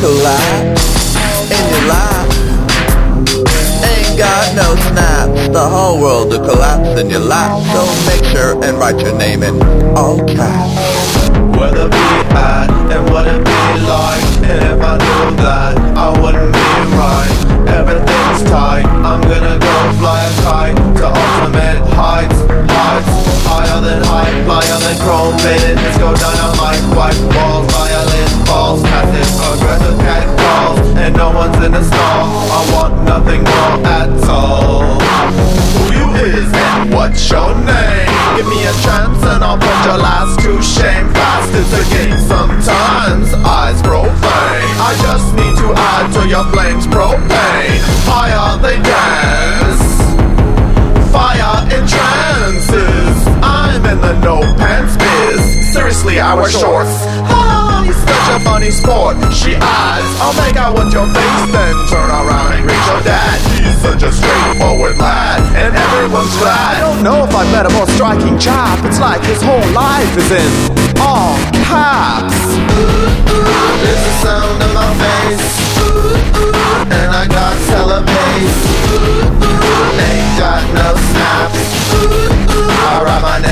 [0.00, 1.14] collapse
[1.52, 2.28] in your lap.
[3.84, 7.60] Ain't got no snaps, the whole world will collapse in your lap.
[7.72, 9.60] So make sure and write your name in
[9.94, 11.28] all caps.
[11.54, 12.69] Where the be at
[31.64, 34.82] in the stall I want nothing more at all
[35.76, 38.08] Who you is and what's your name?
[38.36, 40.39] Give me a chance and I'll put your last
[58.30, 59.16] a funny sport.
[59.34, 63.36] She eyes, I'll make out with your face Then turn around and greet your dad.
[63.58, 66.78] He's such a straightforward lad And everyone's glad.
[66.78, 68.78] I don't know if I've met a more striking chap.
[68.84, 70.50] It's like his whole life is in
[71.00, 71.34] all
[71.66, 72.38] caps.
[73.82, 75.46] It's the sound of my face
[76.94, 78.54] And I got celebrate.
[79.98, 81.58] Ain't got no snaps.
[82.80, 83.49] I write my name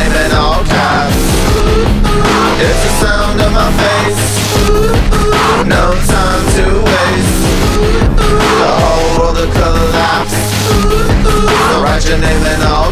[12.09, 12.88] Name in all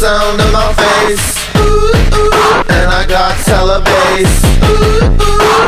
[0.00, 1.28] sound of my face.
[2.72, 4.40] And I got telebase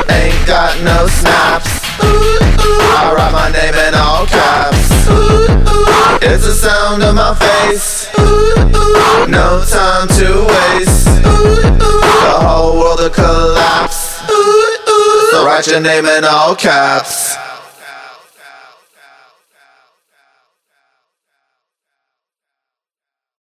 [0.09, 1.69] Ain't got no snaps.
[2.01, 4.89] I write my name in all caps.
[6.25, 8.09] It's the sound of my face.
[9.29, 11.05] No time to waste.
[12.25, 14.23] The whole world will collapse.
[15.31, 17.37] So write your name in all caps